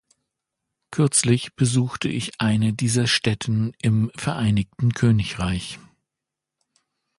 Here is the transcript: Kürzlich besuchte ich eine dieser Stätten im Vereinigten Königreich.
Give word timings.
Kürzlich 0.89 1.53
besuchte 1.55 2.09
ich 2.09 2.41
eine 2.41 2.73
dieser 2.73 3.05
Stätten 3.05 3.73
im 3.83 4.09
Vereinigten 4.15 4.93
Königreich. 4.95 5.77